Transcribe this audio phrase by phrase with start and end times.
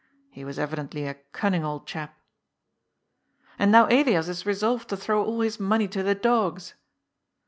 [0.31, 2.19] He was evidently a cunning old chap."
[3.59, 6.73] And now Elias is resolved to throw all his money to the dogs."